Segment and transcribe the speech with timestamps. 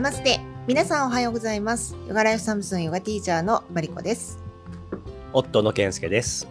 [0.00, 0.40] ナマステ。
[0.66, 1.94] 皆さんおはようございます。
[2.08, 4.42] ヨガライフサムスンヨガティーチャーのマリコです。
[5.34, 6.48] 夫の健介です。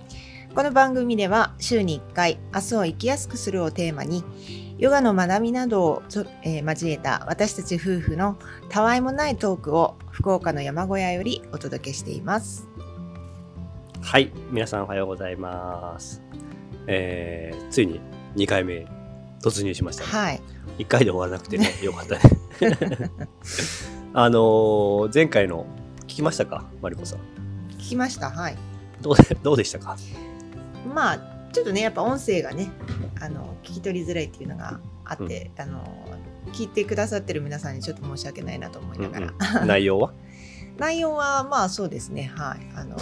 [0.54, 4.24] この番組では週に1回明日を生きやすくするをテーマに
[4.78, 6.04] ヨガの学びなどを
[6.44, 8.38] えー交えた私たち夫婦の
[8.70, 12.68] たわいもないトークを福岡の山小屋よりお届けしています。
[14.00, 14.32] はい。
[14.52, 16.22] 皆さんおはようございます。
[16.86, 18.00] えー、ついに
[18.36, 18.99] 2回目
[19.42, 20.42] 突入しましたね、はい。
[20.80, 22.22] 1回で終わらなくてね よかったね。
[24.14, 25.66] あのー前回の
[26.04, 26.66] 聞きましたか？
[26.82, 27.20] マリコさん。
[27.78, 28.30] 聞きました。
[28.30, 28.58] はい。
[29.02, 29.98] どうでどうでしたか？
[30.94, 31.18] まあ
[31.54, 32.70] ちょっとねやっぱ音声がね
[33.22, 35.84] あの聞き取りづらいっていうのがあって、あの
[36.54, 39.30] 聞いてくださってる皆さんにちょっと申し訳ないなと思いながら、う
[39.60, 39.68] んうん。
[39.68, 40.14] 内容は？
[40.78, 42.32] 内容はまあそうですね。
[42.36, 42.60] はい。
[42.76, 42.98] あの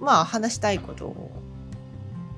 [0.00, 1.30] まあ話したいことを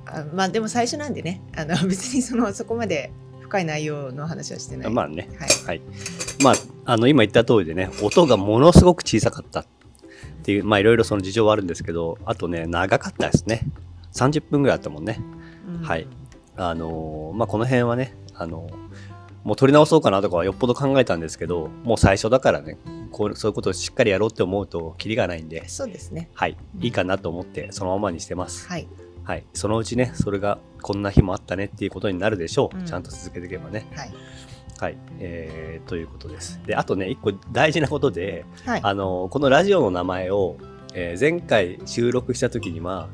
[0.07, 1.41] あまあでも最初なんでね。
[1.57, 5.29] あの別にそのそこまで深い内容の話はしてない、まあね。
[5.39, 5.83] はい、はい。
[6.43, 6.55] まあ
[6.87, 9.67] あの今言った通りでね音がものすごく小さかったっ
[10.43, 13.63] ていうまあいろいろその事情はあるんですけどあとね長かったですね。
[14.13, 15.21] 30分ぐらいあったもんね。
[15.69, 15.83] うん。
[15.83, 16.07] はい。
[16.57, 18.85] あのーまあ、この辺はね、あのー
[19.45, 22.79] もう取り直そうかなとかはよっぽど考えたんですけど、もう最初だからね、
[23.13, 26.31] こうそういうことをしっかりやろうって思うと、キリがないんで、そうですね。
[26.33, 28.67] はい、いいかなと思って、そのままにしてます。
[28.67, 28.89] はい
[29.25, 29.45] はい。
[29.55, 32.79] そのうちね、それがこんな日もあったねっていうことになるでしょう。
[32.79, 33.87] うんちゃんと続けていけばね。
[33.97, 34.15] はい
[34.79, 34.97] はい。
[35.21, 36.61] えー、ということです。
[36.67, 40.57] で、あとね、一個大事なことで、はいあのーこのラジオの名前を、
[40.95, 43.09] えー前回収録した時には、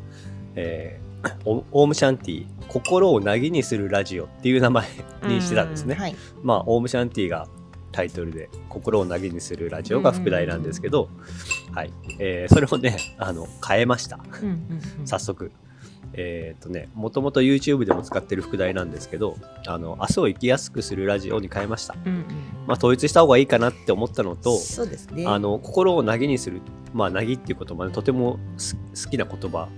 [0.54, 1.10] えー
[1.44, 4.86] オオウムシャンティ心をなぎにするラジオっていう名前
[5.24, 6.00] にしてたんですねう。
[6.00, 7.46] はいまあオウムシャンティが
[7.92, 11.10] タイトルで心をなぎにするラジオが副題なんですけど、
[11.74, 15.52] はい、えーそれをねあの変えましたうんうんうん早速。
[16.12, 21.94] えっ、とね、もともと YouTube でも使ってる副題なんですけど、あの、明日を生きやすくするラジオに変えました。
[22.04, 22.24] うんうん。
[22.66, 25.24] まあ、統一した方がいいかなって思ったのと、そうですね。
[25.26, 26.60] あの心をなぎにする
[26.92, 29.68] まあなぎっていう言葉ねとてもす好きな言葉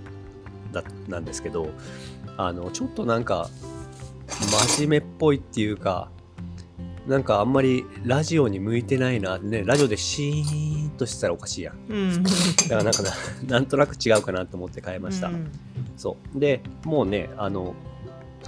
[0.71, 1.67] だなんですけど
[2.37, 3.49] あのちょっとなんか
[4.67, 6.09] 真面目っぽいっていうか
[7.07, 11.77] なんかあんまりラジオに向いてないなねラジオでシーンとしてたらおかしいやん。
[11.89, 12.23] うん。
[12.23, 12.29] だ
[12.69, 13.11] からなんかな
[13.47, 15.51] なんとなく違うかなと思って変えました、うん
[15.95, 16.39] そう。
[16.39, 17.73] でもうねあの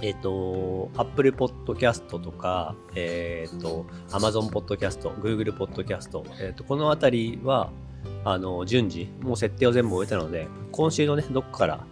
[0.02, 7.70] えっ、と Apple Podcast とかえっ、と Amazon Podcast Google Podcast、えー、とこの辺りは
[8.24, 11.86] あの順次もう設定を全部終えたので今週のねどこから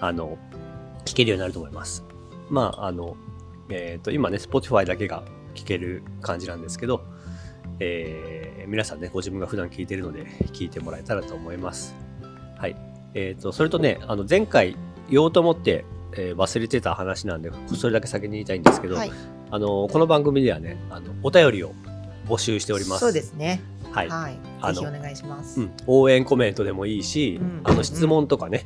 [0.00, 0.36] あの
[1.04, 2.04] 聞けるようになると思います。
[2.50, 3.16] まああの
[3.70, 7.02] えっ、と今ね Spotify だけが聞ける感じなんですけど
[7.78, 11.94] えー皆さんねご自分が普段聞いてるので聞いてもらえたらと思います。
[12.56, 12.91] はい。
[13.14, 14.76] えー、とそれとねあの前回
[15.10, 19.12] 言おうと思って、えー忘れてた話なんでそれだけ先に言いたいんですけど、はい。
[19.50, 21.72] あのこの番組ではねあのお便りを
[22.26, 23.00] 募集しております。
[23.00, 23.60] そうですね。
[23.90, 24.38] はい、はい。
[24.60, 25.60] あのぜひお願いします。
[25.60, 27.60] うん、応援コメントでもいいし、うん。
[27.64, 28.64] あの質問とかね、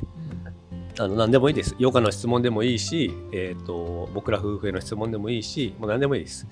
[0.97, 1.03] うん。
[1.03, 1.75] あの何でもいいです。
[1.79, 6.47] ヨガの質問でもいいし、えー、と僕ら夫婦への質問でもいいし、もう何でもいいです。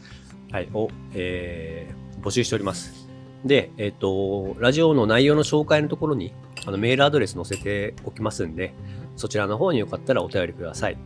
[0.51, 3.07] はい、を、えー募集しております。
[3.45, 6.33] で、えっ、と、ラジオの内容の紹介のところに
[6.65, 8.73] あのメールアドレス載せておきますんで、
[9.15, 10.97] そちらの方によかったらお便りください。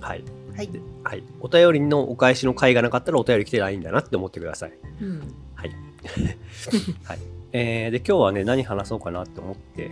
[0.00, 0.24] はい。
[0.56, 4.72] はいではい、お便りのお返しの回がなかったらお便り来てないんだなって思ってください。
[5.00, 5.20] うん
[5.54, 5.70] はい。
[7.04, 7.18] はい。
[7.52, 9.90] えーで、今日はね、何話そうかなって思って、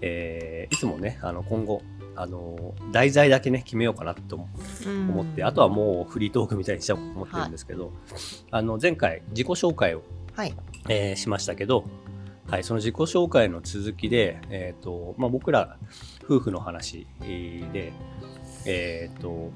[0.00, 1.82] えーいつもね、あの、今後、
[2.14, 4.48] あの、題材だけね、決めようかなと思
[5.10, 7.92] 思って、あとはもうフリートークみたいにしちゃおうと思ってるんですけど、
[8.50, 10.02] あの、前回、自己紹介を、
[10.34, 10.54] はい
[10.88, 11.84] えーしましたけど、
[12.48, 15.78] はい、その自己紹介の続きで、えっ、と、まあ、僕ら
[16.24, 17.92] 夫婦の話で、
[18.64, 19.50] えっ、と、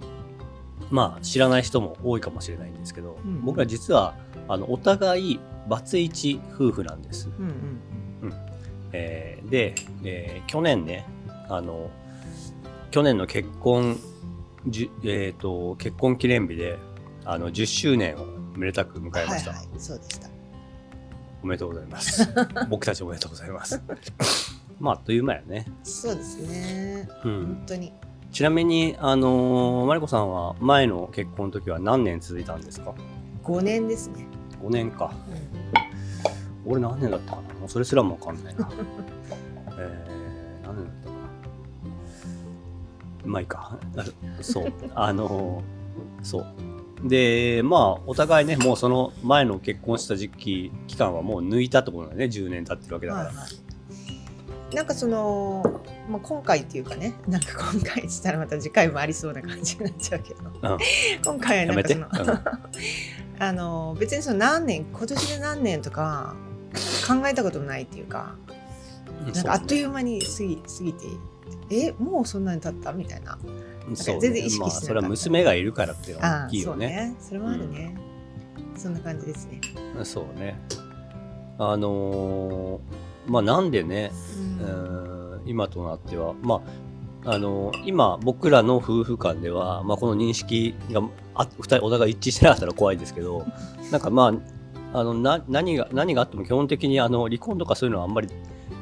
[0.91, 4.15] まあ、知らない人も多いかもしれないんですけど、うん僕ら実は、
[4.49, 7.29] あの、お互い、バツイチ夫婦なんです。
[7.39, 8.33] うんうん
[8.93, 11.07] えーで、えー去年ね、
[11.49, 11.91] あの、
[12.91, 13.99] 去年の結婚、
[14.67, 16.79] じゅえー、と結婚記念日で
[17.25, 18.27] あの10周年を
[18.57, 20.30] めでたく迎えました、はいはいそうでした
[21.43, 22.29] おめでとうございます。
[22.69, 23.83] 僕たちおめでとうございます。
[24.79, 27.09] まああっという間やね、そうですね。
[27.25, 27.47] うん。
[27.47, 27.93] 本、当に。
[28.31, 32.95] ちなみにあのーマリコさんは前の結婚の時は何年続いたんですか
[33.45, 34.27] ？5年ですね、
[34.63, 35.13] 5年か。
[36.67, 37.55] 俺何年だったかな？
[37.61, 38.71] もうそれすらもわかんないな。
[39.79, 41.15] えー、何年だったか
[43.25, 43.31] な？
[43.33, 43.79] まあいいか。
[44.41, 44.73] そう。
[44.95, 45.63] あの
[46.23, 46.47] そう
[47.05, 53.47] でまあお互いねもうその前の結婚した時期期間はもう抜いたってことだよね10年経ってるわけだから、はいは
[54.73, 60.41] い、なんかその、まあ、今回っていうかねなんか今回って言ったらまた次回もありそうな感じになっちゃうけど。
[60.45, 60.79] うん。
[61.25, 62.41] 今回はなんかそのうん。
[63.43, 66.35] あの別にその何年今年で何年とか
[67.09, 68.37] 考えたこともないっていうか
[69.35, 71.07] なんかあっという間に過ぎ過ぎて
[71.71, 73.39] えもうそんなに経ったみたいな
[73.95, 74.75] 全然意識してなかった。
[74.75, 76.87] まあ、それは娘がいるからっていうのはあ大きいよね。
[76.87, 77.17] ね。
[77.21, 77.97] それもあるね、
[78.77, 79.61] そんな感じですね、
[80.05, 80.61] そうね。
[81.59, 84.13] あのーまあなんでね、
[84.61, 85.05] うん。
[85.05, 86.63] うん今となっては、ま
[87.25, 91.03] あ、あのー今僕らの夫婦間では、まあ、この認識が
[91.35, 93.45] あ二人お互い一致してなかったら怖いですけど、
[93.93, 94.33] なんかま
[94.93, 98.29] あ、あのな何が何があっても基本的にあの離婚とかそういうのはあんまり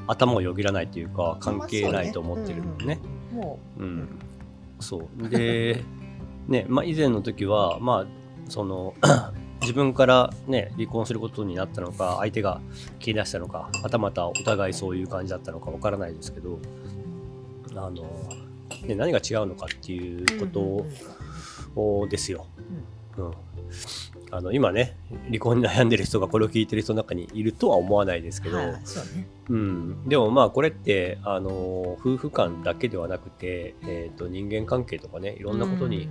[0.07, 3.01] 頭をよぎらないというか関係ないと思ってるんでね。
[3.33, 4.09] もう、うん、
[4.81, 5.29] そう。
[5.29, 5.85] で
[6.49, 8.07] ねまあ以前の時はまあ
[8.49, 8.95] その
[9.61, 12.61] 自分からね離婚することになったのか相手が
[12.99, 16.59] 切り出したのかはたまたお互いそういう感じだったのかわからないですけど
[17.75, 18.03] あの、
[18.87, 20.87] ね、何が違うのかっていうことを、
[22.03, 22.47] をですよ。
[23.19, 23.33] うん
[24.31, 24.97] あの今ね
[25.27, 29.27] 離婚に悩んでる人がこれを聞いてる人の中にいるとは思わないですけど、はい、そうね。
[29.49, 36.09] うん、でもまあこれってあの夫婦間だけではなくて、えー、と人間関係とかねいろんなことに、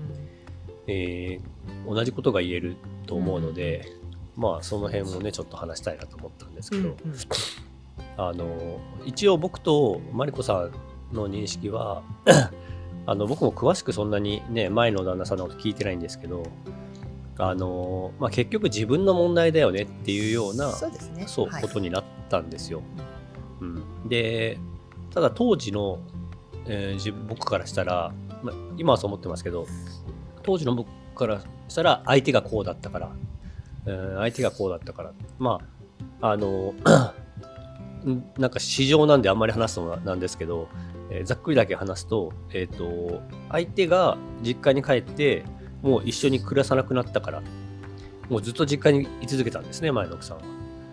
[0.88, 2.76] えー同じことが言える
[3.06, 3.86] と思うので、
[4.36, 6.98] まあその辺もねちょっと話したいなと思ったんですけど、うんうん。
[8.18, 10.70] あの一応僕とマリコさ
[11.12, 12.04] んの認識は
[13.06, 16.44] あの僕も詳しくそんなにね前の旦那さんのこと聞いてないんですけど
[17.40, 21.26] あの、まあ、結局自分の問題だよねっていうようなそうですね。
[21.28, 21.62] そう、はい。
[21.62, 22.82] ことになったんですよ。
[23.62, 24.60] うん、で
[25.14, 26.00] ただ当時の、
[26.66, 28.14] えー僕からしたら、
[28.44, 29.66] まあ、今はそう思ってますけど
[30.44, 33.12] 当時の僕からしたら相手がこうだったから、
[33.86, 35.14] えー相手がこうだったから。
[35.40, 35.60] ま
[36.22, 36.74] ああの
[38.06, 40.68] ん なんか市場なんであんまり話すのはなんですけど、
[41.10, 45.44] えーざっくりだけ話すと,、えー、と相手が実家に帰って
[45.82, 47.42] もう一緒に暮らさなくなったから
[48.30, 50.44] もうずっと実家に居続けたんですね前の奥さんは。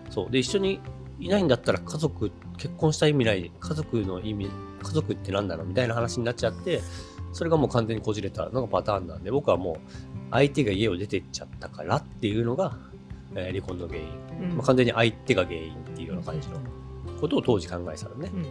[0.09, 0.31] そう。
[0.31, 0.79] で一緒に
[1.19, 4.49] いないんだったら家族結婚した意味ない家族の意味
[4.81, 6.81] 家族って何だろうみたいな話になっちゃって
[7.33, 9.75] それがもう完全にこじれたのがパターンなんで僕はもう
[10.31, 12.77] 相手が家を出てっちゃったからっていうのが、
[13.35, 14.07] えー離婚の原因、
[14.41, 14.57] うん。
[14.57, 16.59] まあ、完全に相手が原因っていうような感じの
[17.19, 18.45] ことを当時考えてたのね、うんうん、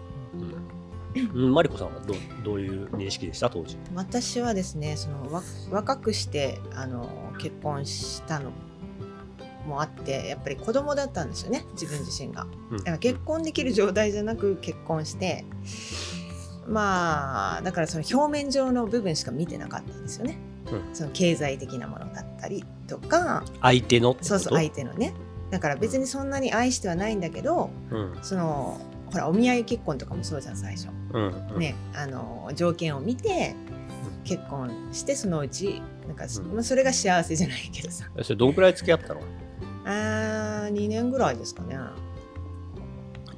[1.32, 3.48] マリコさんはどうどういう認識でした？
[3.50, 3.76] 当時。
[3.94, 7.08] 私はですねそのわ若くしてあの
[7.38, 8.50] 結婚したの
[9.66, 12.46] もあってやっぱり子供だったんですよね自分自身が。
[12.70, 12.76] うん。
[12.78, 15.44] だから結婚できる状態じゃなく結婚して
[16.68, 20.38] まあだからその表面上の部分しか見てなかったんですよね。
[20.72, 20.94] うん。
[20.94, 25.14] その経済的なものだったりとか相手のそうそう相手のね。
[25.50, 28.18] だから別にそんなに愛してはないんだけどうん。
[28.22, 28.80] その
[29.12, 30.88] ほらお見合い結婚とかもそうじゃん最初。
[31.14, 31.58] うんうん。
[31.58, 33.54] ね、あの条件を見て
[34.24, 36.54] 結婚してそのうちなんか、うん。
[36.54, 38.06] まあ、それが幸せじゃないけどさ。
[38.22, 39.20] それどんくらい付き合ったの？
[39.86, 41.78] あー2年ぐらいですかね。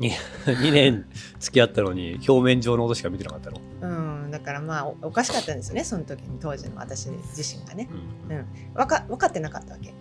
[0.00, 0.10] 2,
[0.72, 1.06] 年
[1.38, 3.86] 付き合ったのに表面上のことしか見てなかったの、う
[4.26, 7.88] んだからまあおおかしかったんですよねその時に当時の私自身がね。
[8.28, 8.46] うん。
[8.74, 9.94] 分か分かってなかったわけ。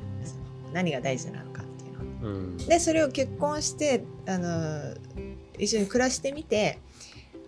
[0.73, 2.33] 何が大事なのかっていうのは。
[2.33, 2.57] うん。
[2.57, 4.95] でそれを結婚してあの
[5.57, 6.79] 一緒に暮らしてみて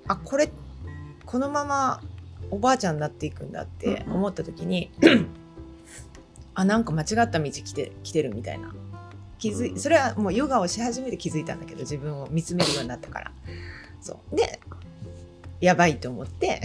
[0.07, 0.51] あこれ
[1.25, 2.01] このまま
[2.49, 4.89] おばあちゃんになっていくんだって思った時に
[6.55, 8.73] あなんか間違った道来て来てるみたいな。
[9.37, 9.79] 気づいうん。
[9.79, 13.31] それはもうヨガをし始めて気づいたんだけど自分を見つめるようになったから。
[14.01, 14.35] そう。
[14.35, 14.59] で
[15.61, 16.61] やばいと思って。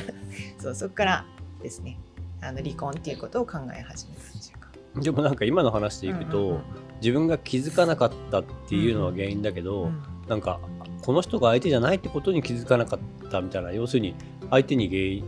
[0.58, 1.26] そうそこから
[1.62, 1.98] ですね。
[2.40, 4.68] あの離婚っていうことを考え始めたっていうか。
[5.00, 6.62] でもなんか今の話でいくと、うんうんうん。
[7.02, 10.02] 自分が気づかなかったっていうのは原因だけど、うん。
[10.28, 10.60] なんか
[11.06, 13.70] この人が相手じゃないってことに気づかなかったみたいな。
[13.70, 14.16] 要するに
[14.50, 15.24] 相手に原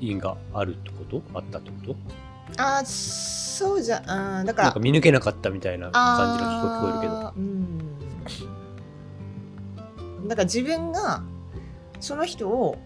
[0.00, 1.20] 因があるってこと？
[1.34, 1.96] あったってこと？
[2.56, 4.68] あーそうじゃあーだから。
[4.68, 7.32] なんか見抜けなかったみたいな感じが聞こえるけど。
[7.36, 7.40] う
[10.24, 10.28] ん。
[10.28, 11.24] だから自分が
[11.98, 12.78] その人を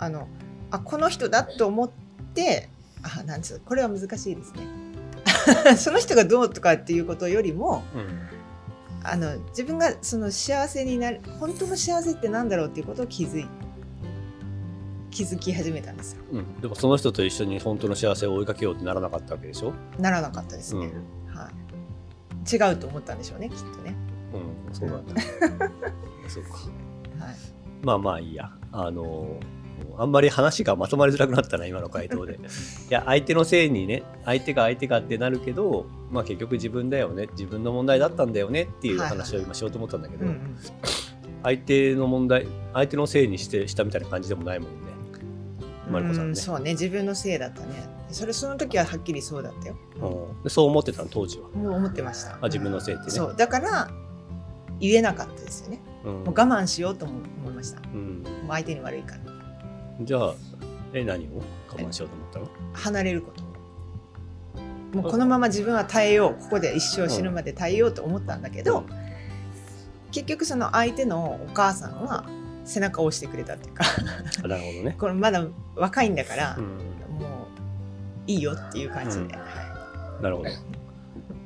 [0.00, 0.26] あの
[0.72, 1.90] あこの人だと思っ
[2.34, 2.68] て
[3.04, 4.66] あなんつうこれは難しいですね。
[5.78, 7.84] その人がどうとかっていうことよりも
[9.10, 13.46] あの自分がその幸せになる本当の幸せってなんだろうっていうことを気づい
[15.10, 16.22] 気づき始めたんですよ。
[16.30, 16.38] うん。
[16.40, 21.34] うん、でもその人と一緒に本当の幸せを追いかけようってならなかったわけでしょ、ならなかったですね、うん。
[21.34, 23.94] はい、違うと思ったんでしょうねきっとね、
[24.68, 25.14] うん、そうなんだ。
[26.28, 26.50] そうか。
[27.24, 27.36] はい、
[27.82, 28.50] まあまあいいや。
[28.72, 29.38] あの
[29.98, 32.34] あんまり話がまとまりづらくなったな今の回答で。
[32.38, 32.38] い
[32.90, 40.26] や相手のせいにね相手が相手がってなるけどまあ結局自分だよね自分の問題だったんだよねっていう話を今しようと思ったんだけど、
[41.42, 44.96] 相手の問題相手のせいにしてしたみたいな感じでもないもんね。
[45.90, 46.28] マリコさんね。
[46.30, 46.72] うんそうね。
[46.72, 47.88] 自分のせいだったね。
[48.10, 49.76] それその時ははっきりそうだったよ。
[50.00, 50.42] うん。
[50.42, 51.48] でそう思ってたの当時は。
[51.50, 52.34] もう思ってました。
[52.34, 53.10] あ自分のせいってね。
[53.10, 53.34] そう。
[53.36, 53.90] だから
[54.80, 55.80] 言えなかったですよね。
[56.04, 56.12] うん。
[56.12, 57.80] もう我慢しようとも思いました。
[57.80, 59.35] もうん、う相手に悪いから
[60.02, 60.34] じゃあ
[60.92, 62.48] え何を我慢しようと思ったの？
[62.74, 63.44] 離れること。
[64.98, 68.84] もうこのまま自分は耐えようここで一生死ぬまで耐えようと思ったんだけど、
[70.12, 72.24] 結局その相手のお母さんは
[72.64, 73.84] 背中を押してくれたっていうか
[74.44, 77.46] あなるほどね、 これまだ若いんだからう、ん、も
[78.26, 79.28] ういいよっていう感じで、うん。
[80.22, 80.50] なるほど。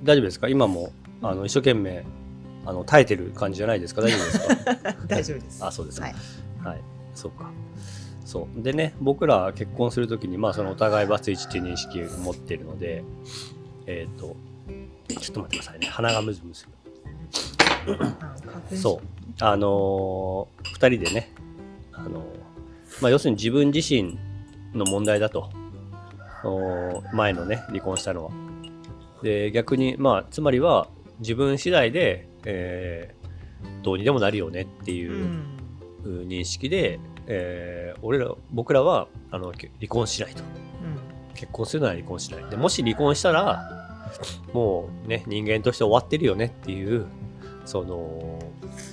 [0.04, 0.48] 大丈夫ですか？
[0.48, 0.92] 今も
[1.22, 2.04] あの一生懸命
[2.66, 4.02] あの耐えてる感じじゃないですか？
[4.02, 4.96] 大丈夫ですか？
[5.08, 5.64] 大丈夫です。
[5.64, 6.06] あそうですか。
[6.06, 6.14] はい、
[6.68, 6.80] はい、
[7.14, 7.50] そうか。
[8.30, 8.62] そう。
[8.62, 13.02] でね、僕ら結婚するときに、まあ、そのお互いバツイチっていう認識を持っているので、
[13.86, 14.36] えっ、と、
[15.20, 15.88] ちょっと待ってくださいね。
[15.88, 16.66] 鼻がムズムズ。
[18.76, 19.34] そう。
[19.40, 21.32] あのー二人でね、
[21.92, 24.16] あのーまあ、要するに自分自身
[24.74, 25.50] の問題だと。
[26.44, 28.30] お前のね、離婚したのは。
[29.24, 30.86] で、逆に、まあ、つまりは、
[31.18, 33.20] 自分次第で、えー
[33.82, 35.12] どうにでもなるよねっていう
[36.04, 36.98] う、ん認識で、
[37.32, 40.42] えー俺ら僕らはあのけ離婚しないと。
[41.34, 42.50] 結婚するなら離婚しない。
[42.50, 44.10] でもし離婚したら
[44.52, 47.06] もうね人間として終わってるよねっていう
[47.64, 48.38] その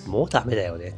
[0.08, 0.94] もうダメだよね。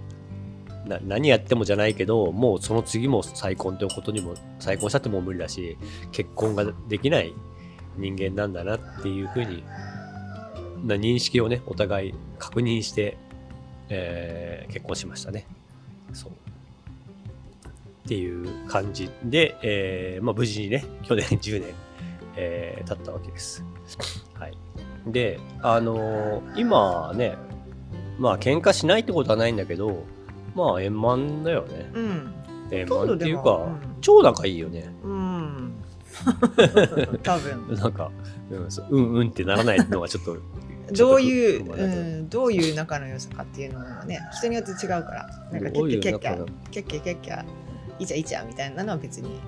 [0.86, 5.78] な何やってもじゃないけどもうその次も再婚ということにも再婚したってもう無理だし
[6.12, 7.34] 結婚ができない
[7.98, 9.64] 人間なんだなっていうふうに
[10.84, 13.18] な認識をねお互い確認して、
[13.90, 15.48] えー結婚しましたね。
[16.14, 16.32] そう
[18.10, 21.70] っていう感じで、えーまあ、無事にね 去年10年、
[22.36, 23.64] えー経ったわけです。
[24.34, 24.58] はい。
[25.06, 27.38] であのー今ね
[28.18, 30.06] まあ喧嘩しないってことはないんだけど
[30.56, 31.92] まあ円満だよね。
[31.94, 32.34] うん。
[32.72, 33.78] 円満っていうか、うん。
[34.02, 34.92] 超仲いいよね。
[35.04, 35.74] うん。
[37.22, 37.68] 多分。
[37.78, 38.10] なんか、
[38.50, 40.36] うん、そううんうんってならないのがちょっと
[40.94, 42.22] どういう、う。
[42.24, 45.30] ん、どういう仲の良さかっていうのはね人によって違うから。
[45.52, 47.69] なんかキャどういうッキャキャッキャ仲のキャッキャキャッキャ
[48.00, 49.40] いいじゃんいいじゃんみたいなのは別に。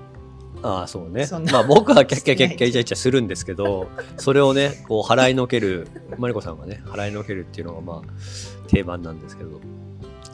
[0.63, 1.27] ああそうね。
[1.51, 9.59] まあ僕はキャッキャキャッキャイチャイチャするんですけどそれをねこう払いのけるマリコさんがね払いのけるっていうのがまあ定番なんですけど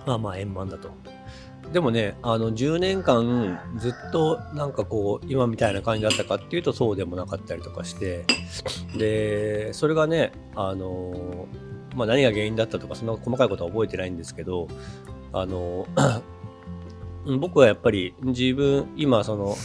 [0.06, 0.90] まあまあ円満だと
[1.72, 8.26] でもねあの10年間ずっとなんかこう今みたいな感じだったかっていうとそうでもなかったりとかして
[8.98, 11.48] でそれがねあの
[11.96, 14.68] まあ何が原因だったとかそんな細かいことは覚えてないんですけど
[15.34, 15.88] あの
[17.40, 19.56] 僕はやっぱり自分今その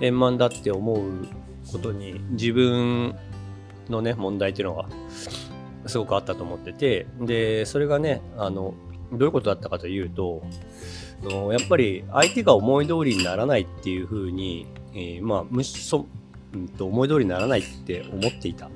[0.00, 1.28] 円満だって思う
[1.70, 3.14] ことに自分
[3.88, 4.86] のね問題っていうのが
[5.86, 8.74] すごくあったと思っててでそれがねあの
[9.12, 10.42] どういうことだったかというと
[11.52, 16.06] やっぱり相手が思い通りにならないっていうふうに、えーまあむしそ、
[16.52, 18.68] うん、と思い通りにならないって思っていた、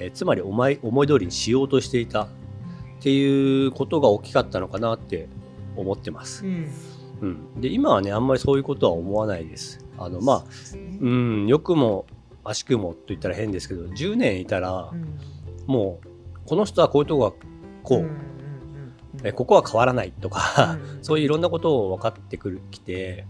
[0.00, 2.28] えーつまりお前思い通りにしようとしていたっ
[3.00, 5.28] ていうことが大きかったのかなって
[5.76, 6.48] 思ってますう。
[6.48, 6.68] ん
[7.20, 9.84] うん、で今はねあんまりそういうことは思わないです。
[9.98, 12.06] あのまあそうん良くも
[12.44, 15.18] 悪しくもと言ったら変ですけど10年いたらうん。
[15.66, 16.08] もう
[16.46, 17.36] この人はこういうとこが
[17.82, 18.18] こう、んんうん
[19.24, 23.26] えここは変わらないとか、うんそういういろんなことを分かってくるきて。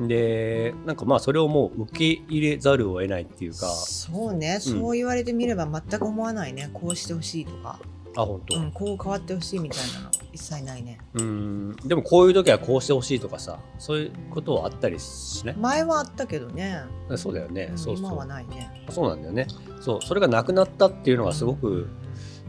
[0.00, 3.66] でなんかまあそれをもう受け入れざるを得ないっていうか。
[3.66, 6.70] そうね、そう言われてみれば全く思わないね。
[6.72, 7.80] こうしてほしいとか、
[8.20, 10.98] あ本当、うん、こう変わってほしいみたいなの一切ないね。
[11.14, 11.76] うん。
[11.84, 15.56] でもこういう時はこうしてほしいとかさそういうことはあったりしない？
[15.56, 16.82] 前はあったけどね、
[17.16, 18.06] そうだよね、うんそうそう。
[18.06, 18.84] 今はないね。
[18.90, 19.46] そうなんだよね。
[19.80, 21.88] そうそれがなくなったっていうのがすごく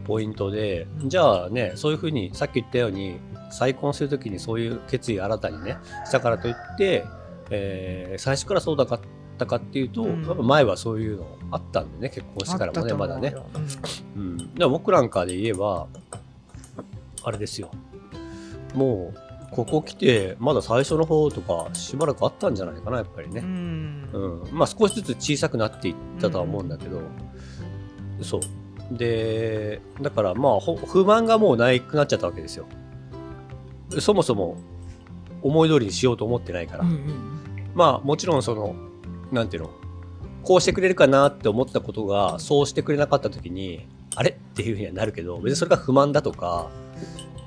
[0.04, 3.20] ポイントで、じゃあねそういうふうにさっき言ったように
[3.52, 7.04] 再婚するときにそういう決意新たにねしたからといって、
[7.50, 9.00] えー最初からそうだかっ
[9.40, 13.34] たかっていうと、うんやっぱ前はそういうのあったんでね結婚してからもねまだね、
[14.16, 15.88] うん、だから僕なんかで言えば
[17.24, 17.70] あれですよ。
[18.74, 23.40] もうここ来てまだ最初の方とかしばらくあったんじゃないかなやっぱりね。
[23.40, 24.10] う、ん。
[24.12, 27.00] うん、まあ少しずつ小さくなっていったとは思うんだけど、
[28.22, 28.40] そう。
[28.96, 32.66] でだからまあほ不満がもうなくなっちゃったわけですよ。
[33.98, 34.56] そもそも
[35.42, 37.70] 思い通りにしようと思ってないから、うんうん。
[37.74, 38.76] まあもちろんその
[39.32, 39.70] なんていうの？
[40.42, 44.30] こうしてくれるかなって思ったことがそうしてくれなかった時にあれ？
[44.30, 46.70] っていうふうにはなるけど別にそれが不満だとか、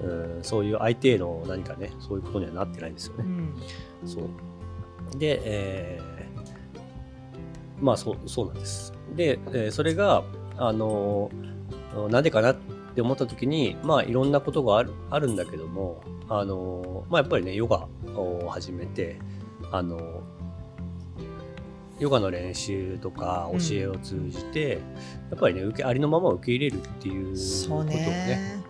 [0.01, 3.23] うん、そういう相手への何かねそういうことにはなってないんですよね。
[3.23, 3.53] うん
[4.07, 5.17] そう。
[5.17, 6.13] で、えー
[7.81, 8.93] まあそう、そうなんです。
[9.15, 10.23] で、えーそれが、
[10.57, 12.55] あのーなんでかなっ
[12.95, 19.19] て思った時に、まあいろんなことがあるあるんだけども、あのーまあやっぱりね、ヨガを始めて、
[19.71, 20.01] あのー
[22.03, 24.71] ヨガの練習とか教えを通じて、
[25.31, 28.63] やっぱりね受けありのまま受け入れるっていうことをねね。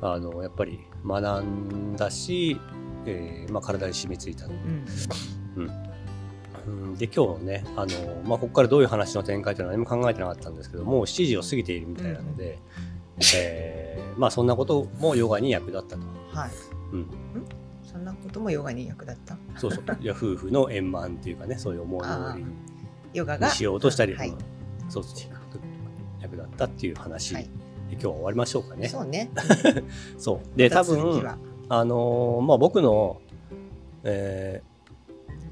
[0.00, 2.60] あのやっぱり学んだし、
[3.06, 4.86] えーまあ、体に染みついたのうん。
[5.56, 5.70] うん。
[6.66, 12.60] うんで今日ねあの、まあ、ここからどういう話の展開というのは何も考えてなかったんですけどもう7時を過ぎているみたいなので、
[13.34, 16.02] えーまあ、そんなこともヨガに役立ったと。
[16.32, 16.50] はい。
[16.92, 17.59] うんそ
[18.00, 19.36] んなこともヨガに役立った。
[19.56, 22.44] そうそう いや夫婦の円満っていうかねそういう思い通り
[23.14, 23.46] ヨガが。
[23.48, 24.36] にしようとしたり、はいうん。
[24.88, 25.30] そうそう
[26.20, 28.88] 役立ったっていう話、はいで今日は終わりましょうかね。
[28.88, 29.30] そうね。
[30.16, 31.38] そうで多分は
[31.68, 33.20] あのーまあ僕の、
[34.04, 34.70] えー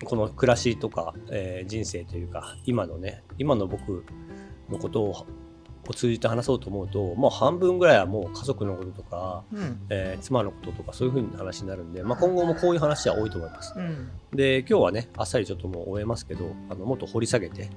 [0.04, 4.04] この暮らしとか、えー人生というか今のね今の僕
[4.70, 5.26] のことを
[5.92, 9.86] を通じて話そうと思うともう半分ぐらいはもう家族のこととか、うん。
[9.90, 13.74] えー妻のこととかそういうふうな話になるんで、まあ、今後もこういう話は多いと思います。
[13.76, 14.10] うん。
[14.34, 17.70] で今日はねあっさりちょっともう終えますけどあのもっと掘り下げて、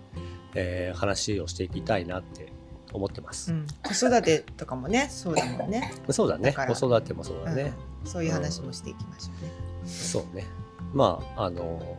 [0.55, 2.51] えー話をしていきたいなって
[2.93, 3.53] 思ってます。
[3.53, 3.67] うん。
[3.83, 5.93] 子育てとかもね、そうだもんね。
[6.09, 7.73] そうだね子育てもそうだね。
[7.85, 9.51] うんそういう話もしていきましょうね。
[9.85, 10.45] そうね。
[10.93, 11.97] まあ、あの、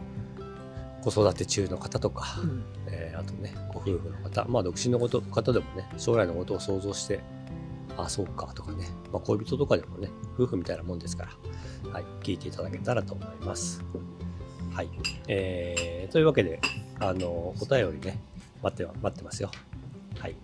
[1.03, 2.65] 子育て中の方とか、うん。
[2.87, 7.21] えーあとね、ご夫婦の方、まあ、独身のこと方でもね、将来のことを想像して、
[7.97, 11.29] あ、そうかとかね、まあ、恋人とかでもね、夫婦みたいなもんですか
[11.85, 13.85] ら、はい、聞いていただけたらと思います。
[14.73, 14.89] はい。
[15.29, 16.61] えーというわけで、
[17.01, 18.19] あの、お便りね、
[18.63, 19.51] 待っては、待ってますよ。
[20.19, 20.37] はい。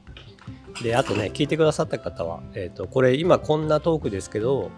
[0.82, 4.70] で、あとね、聞いてくださった方は、えっ、と、これ今こんなトークですけど、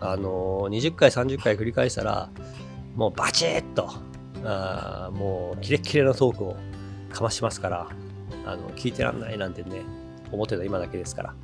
[0.00, 2.30] あの、20回、30回繰り返したら、
[2.94, 3.90] もうバチッと、
[4.50, 6.56] あーもうキレッキレのトークを
[7.12, 7.88] かましますから、
[8.46, 9.82] あの、聞いてらんないなんてね、
[10.32, 11.34] 思ってた今だけですから、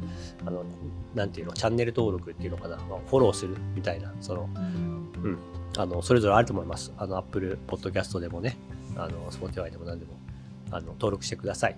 [0.46, 0.64] あの、
[1.14, 4.58] なんていうの、チャンネル登録っていうのかな、まあフォローするみたいな、その、う
[5.28, 5.38] ん、
[5.76, 6.92] あの、それぞれあると思います。
[6.96, 8.56] あの、Apple Podcast でもね、
[8.96, 10.12] あの、Spotify でも何でも、
[10.70, 11.76] あの、登録してください。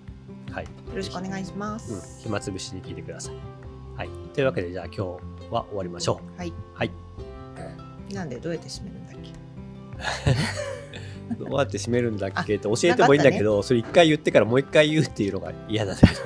[0.53, 0.65] はい。
[0.65, 3.35] よろしくお願いしまうんす。、暇つぶしに聞いてください。
[3.97, 4.09] はい。
[4.35, 5.01] というわけで、じゃあ今日
[5.51, 6.49] は終わりましょはい。
[6.49, 6.53] う。
[6.75, 6.91] はい。
[8.13, 10.37] なんでどうやって締めるんだっけ？
[11.39, 16.21] どうやって締めるんだっけって教あえてもいいんだけど、それ一回言ってからもう一回言うっていうのが嫌なんだけど。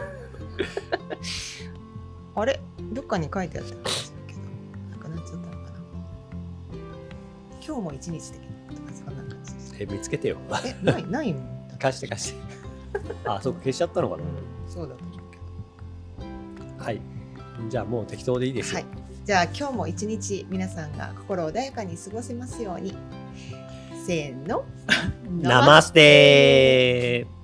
[2.41, 2.61] あれ？
[2.93, 3.81] どっかに書いてあったけど、
[4.91, 5.61] なくなっちゃったのかな
[7.67, 8.41] 今日も一日的
[8.77, 9.53] とかそんな感じ。
[9.83, 10.37] え、見つけてよ。
[10.65, 11.69] え、ない、ないもん。
[11.79, 12.41] 貸して貸して。
[13.25, 14.23] あ、そうか、消しちゃったのかな。
[14.69, 15.19] そうだと思う
[16.79, 17.01] けはい。
[17.69, 18.67] じゃあもう適当でいいでど。
[18.67, 18.81] すよ。
[18.81, 18.87] はい。
[19.25, 22.95] じゃあ今日も一日皆さんが心穏やかに過ごせますように。
[24.11, 24.65] せーの。
[25.41, 27.40] ナマステー